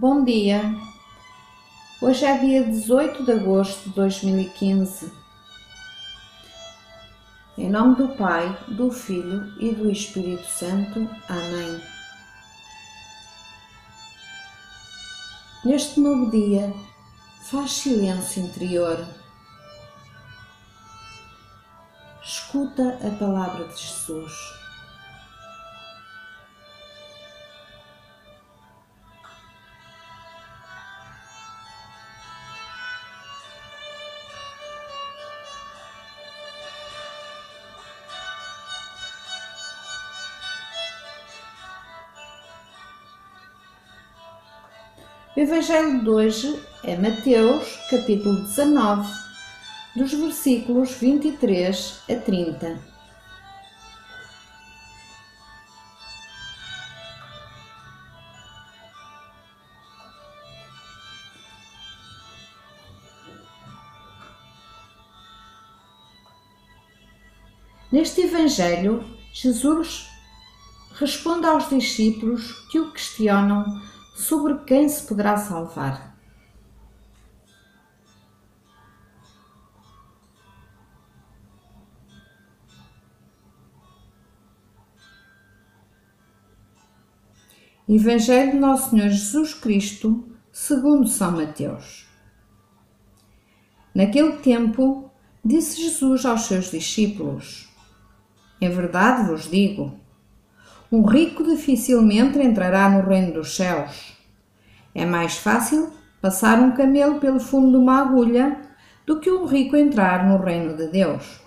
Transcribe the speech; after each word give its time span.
Bom 0.00 0.24
dia. 0.24 0.62
Hoje 2.00 2.24
é 2.24 2.38
dia 2.38 2.64
18 2.64 3.22
de 3.22 3.32
agosto 3.32 3.90
de 3.90 3.94
2015. 3.96 5.12
Em 7.58 7.68
nome 7.68 7.96
do 7.96 8.08
Pai, 8.16 8.48
do 8.68 8.90
Filho 8.90 9.52
e 9.60 9.74
do 9.74 9.90
Espírito 9.90 10.46
Santo. 10.46 11.06
Amém. 11.28 11.82
Neste 15.66 16.00
novo 16.00 16.30
dia, 16.30 16.72
faz 17.50 17.70
silêncio 17.70 18.42
interior. 18.42 19.06
Escuta 22.22 22.98
a 23.06 23.10
palavra 23.18 23.68
de 23.68 23.76
Jesus. 23.82 24.59
O 45.36 45.38
Evangelho 45.38 46.02
de 46.02 46.10
hoje 46.10 46.60
é 46.82 46.96
Mateus, 46.96 47.76
capítulo 47.88 48.42
19, 48.42 49.08
dos 49.94 50.12
versículos 50.12 50.90
23 50.94 52.02
a 52.10 52.16
30. 52.16 52.80
Neste 67.92 68.22
Evangelho, 68.22 69.04
Jesus 69.32 70.08
responde 70.98 71.46
aos 71.46 71.68
discípulos 71.68 72.50
que 72.72 72.80
o 72.80 72.92
questionam 72.92 73.64
sobre 74.14 74.58
quem 74.64 74.88
se 74.88 75.06
poderá 75.06 75.36
salvar. 75.36 76.10
Evangelho 87.92 88.52
de 88.52 88.58
Nosso 88.58 88.90
Senhor 88.90 89.08
Jesus 89.08 89.52
Cristo, 89.52 90.24
segundo 90.52 91.08
São 91.08 91.32
Mateus. 91.32 92.08
Naquele 93.92 94.36
tempo, 94.36 95.10
disse 95.44 95.82
Jesus 95.82 96.24
aos 96.24 96.42
seus 96.42 96.70
discípulos: 96.70 97.68
Em 98.60 98.70
verdade 98.70 99.28
vos 99.28 99.50
digo, 99.50 99.98
um 100.92 101.02
rico 101.02 101.44
dificilmente 101.44 102.38
entrará 102.38 102.88
no 102.90 103.06
reino 103.06 103.34
dos 103.34 103.54
céus. 103.54 104.16
É 104.92 105.06
mais 105.06 105.36
fácil 105.36 105.92
passar 106.20 106.58
um 106.58 106.72
camelo 106.72 107.20
pelo 107.20 107.38
fundo 107.38 107.70
de 107.70 107.76
uma 107.76 108.00
agulha 108.00 108.60
do 109.06 109.20
que 109.20 109.30
um 109.30 109.46
rico 109.46 109.76
entrar 109.76 110.26
no 110.26 110.38
reino 110.38 110.76
de 110.76 110.88
Deus. 110.88 111.40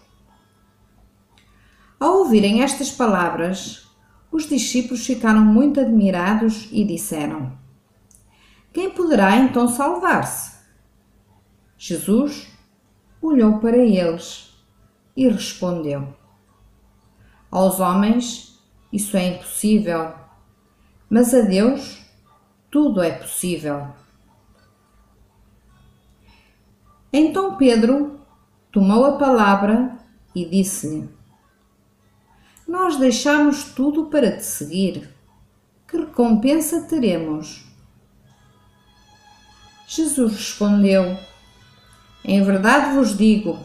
Ao 2.00 2.20
ouvirem 2.20 2.64
estas 2.64 2.90
palavras, 2.90 3.88
os 4.32 4.48
discípulos 4.48 5.06
ficaram 5.06 5.42
muito 5.42 5.80
admirados 5.80 6.68
e 6.72 6.84
disseram: 6.86 7.58
Quem 8.72 8.90
poderá 8.90 9.36
então 9.38 9.68
salvar-se? 9.68 10.54
Jesus 11.78 12.48
olhou 13.22 13.60
para 13.60 13.78
eles 13.78 14.58
e 15.16 15.28
respondeu: 15.28 16.14
Aos 17.52 17.80
homens 17.80 18.53
isso 18.94 19.18
é 19.18 19.28
impossível, 19.28 20.14
mas 21.10 21.34
a 21.34 21.42
Deus 21.42 22.02
tudo 22.72 23.04
é 23.04 23.12
possível. 23.12 23.88
Então 27.12 27.58
Pedro 27.58 28.22
tomou 28.72 29.04
a 29.04 29.18
palavra 29.18 29.98
e 30.34 30.46
disse-lhe: 30.46 31.10
nós 32.74 32.98
deixamos 32.98 33.66
tudo 33.66 34.06
para 34.06 34.36
te 34.36 34.44
seguir. 34.44 35.08
Que 35.88 35.98
recompensa 35.98 36.82
teremos? 36.82 37.66
Jesus 39.88 40.32
respondeu: 40.34 41.16
Em 42.26 42.42
verdade 42.42 42.96
vos 42.96 43.16
digo, 43.16 43.60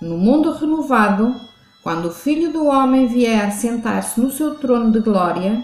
no 0.00 0.18
mundo 0.18 0.50
renovado, 0.50 1.40
quando 1.86 2.06
o 2.06 2.12
Filho 2.12 2.52
do 2.52 2.66
Homem 2.66 3.06
vier 3.06 3.52
sentar-se 3.52 4.20
no 4.20 4.28
seu 4.28 4.56
trono 4.56 4.90
de 4.90 4.98
glória, 4.98 5.62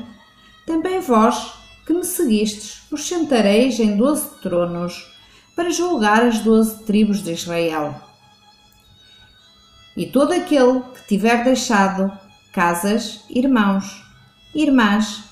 também 0.65 1.01
vós, 1.01 1.53
que 1.85 1.93
me 1.93 2.05
seguistes, 2.05 2.87
vos 2.89 3.09
sentareis 3.09 3.81
em 3.81 3.97
doze 3.97 4.31
tronos 4.41 5.13
para 5.57 5.73
julgar 5.73 6.23
as 6.23 6.39
doze 6.39 6.85
tribos 6.85 7.25
de 7.25 7.33
Israel. 7.33 8.01
E 9.97 10.07
todo 10.07 10.31
aquele 10.31 10.83
que 10.95 11.09
tiver 11.09 11.43
deixado 11.43 12.17
casas, 12.53 13.25
irmãos, 13.29 14.05
irmãs, 14.55 15.25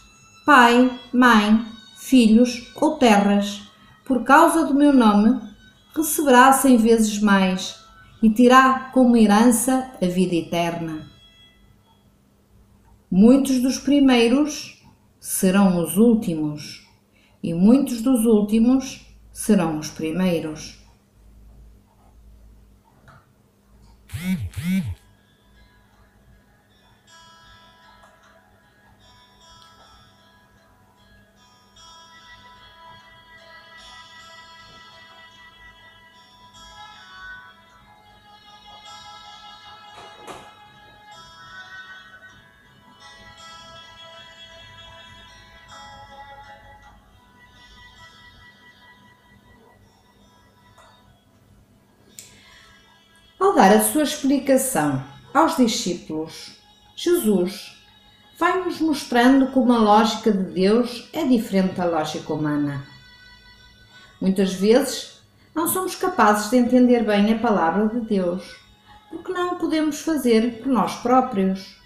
pai, 0.45 0.91
mãe, 1.12 1.65
filhos 1.99 2.69
ou 2.75 2.97
terras, 2.97 3.62
por 4.05 4.25
causa 4.25 4.65
do 4.67 4.75
meu 4.75 4.93
nome, 4.93 5.41
receberá 5.95 6.53
cem 6.53 6.77
vezes 6.77 7.21
mais 7.21 7.79
e 8.22 8.31
terá 8.31 8.91
como 8.92 9.16
herança 9.16 9.92
a 10.00 10.06
vida 10.06 10.34
eterna. 10.34 11.10
Muitos 13.10 13.60
dos 13.60 13.78
primeiros 13.78 14.84
serão 15.19 15.82
os 15.82 15.97
últimos, 15.97 16.86
e 17.42 17.53
muitos 17.54 18.03
dos 18.03 18.25
últimos 18.25 19.06
serão 19.32 19.78
os 19.78 19.91
primeiros. 19.91 20.78
Ao 53.50 53.56
dar 53.56 53.72
a 53.72 53.80
sua 53.80 54.04
explicação 54.04 55.02
aos 55.34 55.56
discípulos, 55.56 56.56
Jesus 56.94 57.82
vai-nos 58.38 58.80
mostrando 58.80 59.48
como 59.48 59.72
a 59.72 59.78
lógica 59.78 60.30
de 60.30 60.44
Deus 60.54 61.10
é 61.12 61.24
diferente 61.24 61.74
da 61.74 61.84
lógica 61.84 62.32
humana. 62.32 62.86
Muitas 64.20 64.52
vezes 64.52 65.20
não 65.52 65.66
somos 65.66 65.97
capazes 65.97 66.48
de 66.48 66.58
entender 66.58 67.04
bem 67.04 67.34
a 67.34 67.38
palavra 67.41 67.88
de 67.88 67.98
Deus, 68.06 68.56
porque 69.10 69.32
não 69.32 69.54
o 69.54 69.56
podemos 69.56 70.00
fazer 70.00 70.62
por 70.62 70.68
nós 70.68 70.94
próprios. 71.02 71.76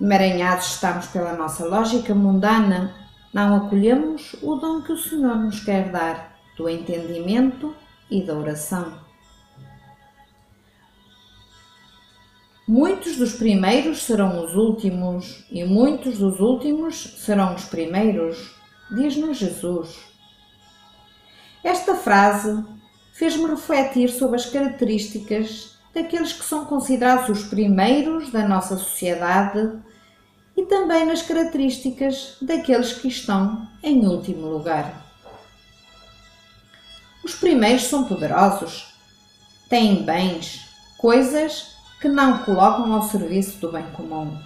Emaranhados 0.00 0.66
estamos 0.68 1.08
pela 1.08 1.32
nossa 1.32 1.64
lógica 1.66 2.14
mundana, 2.14 2.94
não 3.34 3.56
acolhemos 3.56 4.36
o 4.40 4.54
dom 4.54 4.80
que 4.80 4.92
o 4.92 4.96
Senhor 4.96 5.34
nos 5.34 5.58
quer 5.64 5.90
dar 5.90 6.38
do 6.56 6.68
entendimento 6.68 7.74
e 8.08 8.22
da 8.24 8.34
oração. 8.34 9.05
Muitos 12.68 13.16
dos 13.16 13.34
primeiros 13.34 14.02
serão 14.02 14.44
os 14.44 14.56
últimos, 14.56 15.44
e 15.52 15.62
muitos 15.62 16.18
dos 16.18 16.40
últimos 16.40 17.14
serão 17.16 17.54
os 17.54 17.64
primeiros, 17.66 18.56
diz-nos 18.90 19.36
Jesus. 19.36 19.98
Esta 21.62 21.94
frase 21.94 22.64
fez-me 23.12 23.46
refletir 23.46 24.08
sobre 24.08 24.34
as 24.34 24.46
características 24.46 25.76
daqueles 25.94 26.32
que 26.32 26.44
são 26.44 26.64
considerados 26.64 27.28
os 27.28 27.44
primeiros 27.44 28.32
da 28.32 28.48
nossa 28.48 28.76
sociedade 28.76 29.70
e 30.56 30.64
também 30.64 31.06
nas 31.06 31.22
características 31.22 32.36
daqueles 32.42 32.94
que 32.94 33.06
estão 33.06 33.68
em 33.80 34.04
último 34.08 34.48
lugar. 34.48 35.06
Os 37.22 37.36
primeiros 37.36 37.84
são 37.84 38.08
poderosos, 38.08 38.92
têm 39.68 40.02
bens, 40.02 40.62
coisas 40.98 41.75
que 42.00 42.08
não 42.08 42.38
colocam 42.38 42.92
ao 42.92 43.02
serviço 43.02 43.58
do 43.58 43.72
bem 43.72 43.84
comum. 43.92 44.36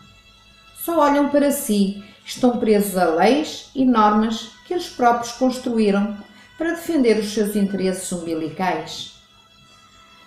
Só 0.76 0.98
olham 0.98 1.28
para 1.28 1.50
si 1.50 2.02
Estão 2.30 2.58
presos 2.58 2.96
a 2.96 3.06
leis 3.06 3.70
e 3.74 3.84
normas 3.84 4.50
que 4.64 4.72
eles 4.72 4.88
próprios 4.88 5.32
construíram 5.32 6.16
para 6.56 6.74
defender 6.74 7.18
os 7.18 7.34
seus 7.34 7.56
interesses 7.56 8.10
umbilicais. 8.12 9.14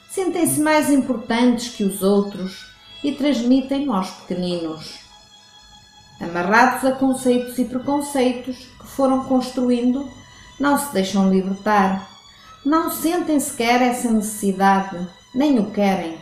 Sentem-se 0.10 0.60
mais 0.60 0.90
importantes 0.90 1.70
que 1.70 1.86
os 1.86 2.04
outros 2.04 2.68
e 3.02 3.14
transmitem 3.14 3.88
aos 3.90 4.10
pequeninos. 4.10 5.00
Amarrados 6.20 6.84
a 6.84 6.92
conceitos 6.92 7.58
e 7.58 7.64
preconceitos 7.64 8.58
que 8.58 8.88
foram 8.88 9.24
construindo, 9.24 10.12
não 10.60 10.78
se 10.78 10.92
deixam 10.92 11.32
libertar, 11.32 12.10
não 12.66 12.92
sentem 12.92 13.40
sequer 13.40 13.82
essa 13.82 14.12
necessidade, 14.12 15.08
nem 15.34 15.58
o 15.58 15.72
querem, 15.72 16.18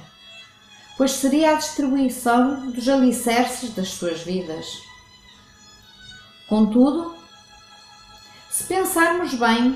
pois 1.01 1.13
seria 1.13 1.53
a 1.53 1.55
distribuição 1.55 2.69
dos 2.69 2.87
alicerces 2.87 3.73
das 3.73 3.87
suas 3.87 4.21
vidas. 4.21 4.67
Contudo, 6.47 7.15
se 8.51 8.65
pensarmos 8.65 9.33
bem, 9.33 9.75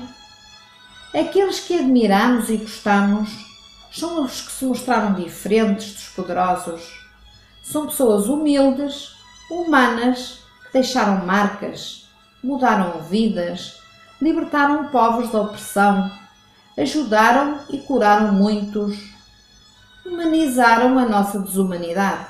aqueles 1.12 1.58
que 1.58 1.80
admiramos 1.80 2.48
e 2.48 2.58
gostamos 2.58 3.28
são 3.90 4.22
os 4.22 4.40
que 4.40 4.52
se 4.52 4.66
mostraram 4.66 5.14
diferentes 5.14 5.94
dos 5.94 6.08
poderosos. 6.10 7.04
São 7.60 7.86
pessoas 7.86 8.28
humildes, 8.28 9.16
humanas, 9.50 10.44
que 10.66 10.74
deixaram 10.74 11.26
marcas, 11.26 12.08
mudaram 12.40 13.02
vidas, 13.02 13.80
libertaram 14.22 14.90
povos 14.90 15.32
da 15.32 15.40
opressão, 15.40 16.08
ajudaram 16.78 17.62
e 17.68 17.78
curaram 17.78 18.32
muitos, 18.32 19.15
humanizaram 20.06 20.98
a 20.98 21.06
nossa 21.06 21.38
desumanidade. 21.38 22.26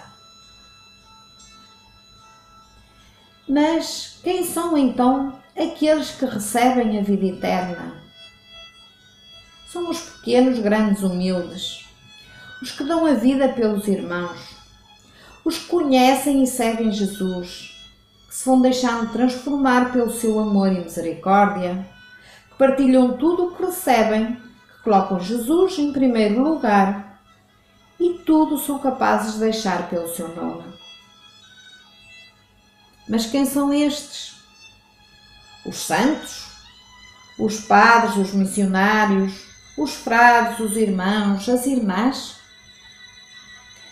Mas 3.48 4.18
quem 4.24 4.44
são 4.44 4.76
então 4.76 5.38
aqueles 5.56 6.10
que 6.10 6.24
recebem 6.24 6.98
a 6.98 7.02
vida 7.02 7.26
eterna? 7.26 7.94
São 9.68 9.88
os 9.88 10.00
pequenos, 10.00 10.58
grandes, 10.58 11.02
humildes, 11.02 11.86
os 12.60 12.72
que 12.72 12.82
dão 12.82 13.06
a 13.06 13.12
vida 13.12 13.48
pelos 13.48 13.86
irmãos, 13.86 14.56
os 15.44 15.58
que 15.58 15.66
conhecem 15.66 16.42
e 16.42 16.46
seguem 16.46 16.90
Jesus, 16.90 17.72
que 18.28 18.34
se 18.34 18.46
vão 18.46 18.60
deixando 18.60 19.12
transformar 19.12 19.92
pelo 19.92 20.10
seu 20.10 20.40
amor 20.40 20.72
e 20.72 20.80
misericórdia, 20.80 21.86
que 22.50 22.56
partilham 22.56 23.16
tudo 23.16 23.44
o 23.44 23.54
que 23.54 23.64
recebem, 23.64 24.34
que 24.34 24.82
colocam 24.82 25.20
Jesus 25.20 25.78
em 25.78 25.92
primeiro 25.92 26.42
lugar 26.42 27.06
e 28.06 28.18
tudo 28.20 28.58
são 28.58 28.78
capazes 28.78 29.34
de 29.34 29.40
deixar 29.40 29.88
pelo 29.90 30.14
seu 30.14 30.28
nome. 30.34 30.64
Mas 33.08 33.26
quem 33.26 33.44
são 33.44 33.72
estes? 33.72 34.36
Os 35.64 35.76
santos? 35.76 36.46
Os 37.38 37.60
padres, 37.60 38.16
os 38.16 38.32
missionários, 38.32 39.46
os 39.76 39.94
frades, 39.94 40.60
os 40.60 40.76
irmãos, 40.76 41.48
as 41.48 41.66
irmãs? 41.66 42.36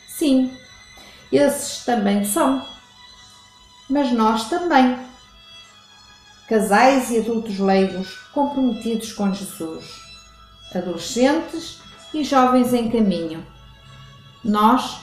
Sim, 0.08 0.56
esses 1.31 1.84
também 1.84 2.25
são. 2.25 2.64
Mas 3.90 4.12
nós 4.12 4.49
também. 4.49 4.99
Casais 6.49 7.11
e 7.11 7.19
adultos 7.19 7.58
leigos 7.58 8.16
comprometidos 8.32 9.12
com 9.12 9.32
Jesus. 9.32 9.84
Adolescentes 10.75 11.81
e 12.12 12.25
jovens 12.25 12.72
em 12.72 12.90
caminho. 12.90 13.53
Nós, 14.44 15.00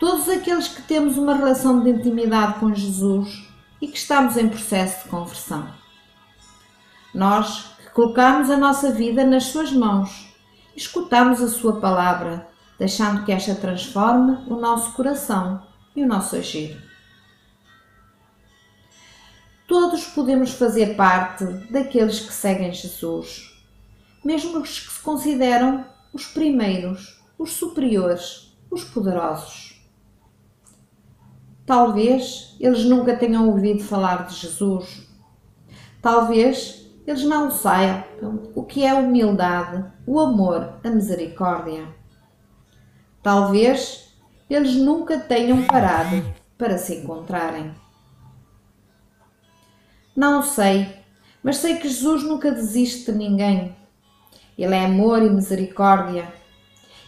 todos 0.00 0.28
aqueles 0.28 0.66
que 0.66 0.82
temos 0.82 1.16
uma 1.16 1.34
relação 1.34 1.80
de 1.80 1.90
intimidade 1.90 2.58
com 2.58 2.74
Jesus 2.74 3.48
e 3.80 3.86
que 3.86 3.96
estamos 3.96 4.36
em 4.36 4.48
processo 4.48 5.04
de 5.04 5.10
conversão. 5.10 5.68
Nós 7.14 7.70
que 7.78 7.90
colocamos 7.90 8.50
a 8.50 8.56
nossa 8.56 8.90
vida 8.90 9.24
nas 9.24 9.44
Suas 9.44 9.70
mãos, 9.70 10.34
escutamos 10.74 11.40
a 11.40 11.46
Sua 11.46 11.80
palavra, 11.80 12.48
deixando 12.76 13.24
que 13.24 13.30
esta 13.30 13.54
transforme 13.54 14.38
o 14.48 14.56
nosso 14.56 14.92
coração 14.94 15.64
e 15.94 16.02
o 16.02 16.08
nosso 16.08 16.34
agir. 16.34 16.76
Todos 19.68 20.04
podemos 20.06 20.50
fazer 20.50 20.96
parte 20.96 21.44
daqueles 21.70 22.18
que 22.18 22.32
seguem 22.32 22.72
Jesus, 22.72 23.54
mesmo 24.24 24.58
os 24.58 24.80
que 24.80 24.92
se 24.92 25.00
consideram 25.00 25.86
os 26.12 26.26
primeiros, 26.26 27.22
os 27.38 27.52
superiores, 27.52 28.53
os 28.74 28.84
poderosos. 28.84 29.80
Talvez 31.64 32.56
eles 32.60 32.84
nunca 32.84 33.16
tenham 33.16 33.48
ouvido 33.48 33.82
falar 33.82 34.26
de 34.26 34.34
Jesus. 34.34 35.08
Talvez 36.02 36.90
eles 37.06 37.24
não 37.24 37.50
saibam 37.50 38.50
o 38.54 38.62
que 38.62 38.84
é 38.84 38.90
a 38.90 38.96
humildade, 38.96 39.84
o 40.06 40.20
amor, 40.20 40.74
a 40.84 40.90
misericórdia. 40.90 41.88
Talvez 43.22 44.14
eles 44.50 44.74
nunca 44.76 45.18
tenham 45.18 45.64
parado 45.64 46.22
para 46.58 46.76
se 46.76 46.96
encontrarem. 46.96 47.74
Não 50.14 50.42
sei, 50.42 50.94
mas 51.42 51.56
sei 51.56 51.76
que 51.76 51.88
Jesus 51.88 52.22
nunca 52.22 52.52
desiste 52.52 53.10
de 53.10 53.18
ninguém. 53.18 53.74
Ele 54.56 54.74
é 54.74 54.84
amor 54.84 55.22
e 55.22 55.30
misericórdia 55.30 56.32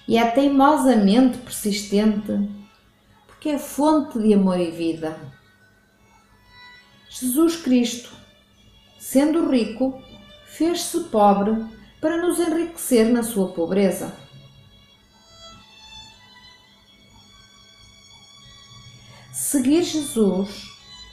e 0.08 0.16
é 0.16 0.30
teimosamente 0.30 1.38
persistente 1.38 2.48
porque 3.26 3.48
é 3.50 3.58
fonte 3.58 4.18
de 4.18 4.34
amor 4.34 4.58
e 4.58 4.70
vida. 4.70 5.16
Jesus 7.08 7.56
Cristo, 7.56 8.10
sendo 8.98 9.50
rico, 9.50 10.02
fez-se 10.46 11.00
pobre 11.04 11.64
para 12.00 12.20
nos 12.20 12.38
enriquecer 12.38 13.10
na 13.10 13.22
sua 13.22 13.52
pobreza. 13.52 14.12
Seguir 19.32 19.82
Jesus, 19.82 20.66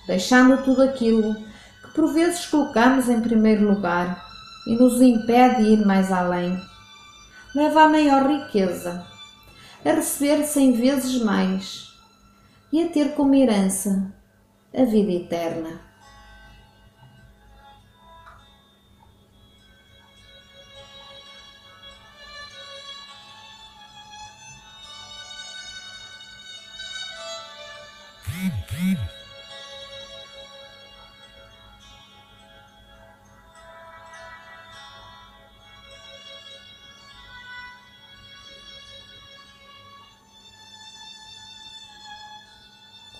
deixando 0.08 0.64
tudo 0.64 0.82
aquilo 0.82 1.36
que 1.36 1.94
por 1.94 2.14
vezes 2.14 2.46
colocamos 2.46 3.08
em 3.08 3.22
primeiro 3.22 3.68
lugar 3.68 4.26
e 4.68 4.76
nos 4.76 5.02
impede 5.02 5.64
de 5.64 5.70
ir 5.74 5.86
mais 5.86 6.12
além, 6.12 6.60
leva 7.55 7.83
a 7.83 7.89
maior 7.89 8.25
riqueza, 8.27 9.05
a 9.86 9.91
receber 9.91 10.43
cem 10.43 10.72
vezes 10.72 11.22
mais 11.22 11.93
e 12.72 12.81
a 12.81 12.89
ter 12.89 13.13
como 13.13 13.36
herança 13.36 14.12
a 14.75 14.83
vida 14.83 15.12
eterna. 15.12 15.93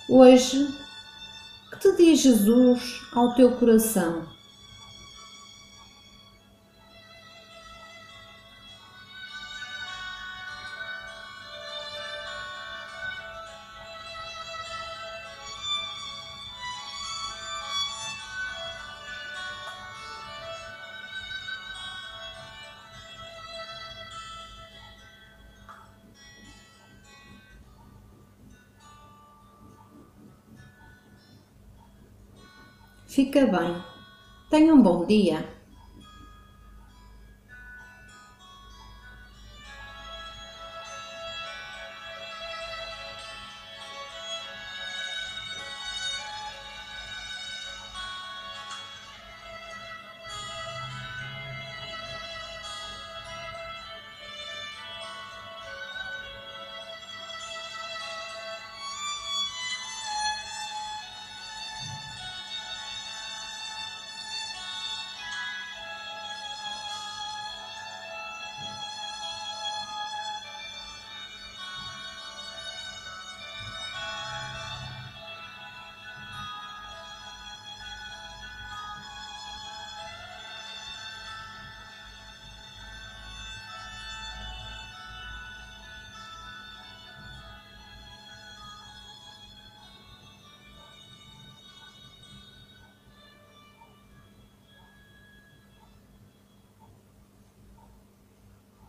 Hoje, 0.10 0.67
que 1.72 1.79
te 1.79 1.95
diz 1.95 2.19
Jesus 2.19 3.01
ao 3.13 3.33
teu 3.36 3.51
coração? 3.53 4.24
Fica 33.13 33.46
bem. 33.46 33.75
Tenha 34.50 34.74
um 34.74 34.82
bom 34.82 35.05
dia. 35.05 35.52